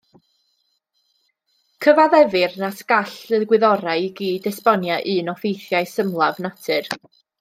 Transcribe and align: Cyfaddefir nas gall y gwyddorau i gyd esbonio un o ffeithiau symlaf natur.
Cyfaddefir 1.85 2.55
nas 2.63 2.81
gall 2.93 3.37
y 3.39 3.41
gwyddorau 3.51 4.07
i 4.07 4.09
gyd 4.21 4.49
esbonio 4.53 4.97
un 5.17 5.31
o 5.35 5.37
ffeithiau 5.43 5.91
symlaf 5.93 6.41
natur. 6.49 6.91